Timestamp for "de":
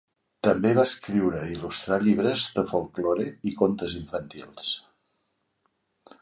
2.55-2.63